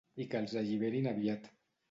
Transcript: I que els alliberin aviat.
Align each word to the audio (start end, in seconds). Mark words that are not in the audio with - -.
I 0.23 0.25
que 0.31 0.39
els 0.39 0.55
alliberin 0.61 1.11
aviat. 1.13 1.47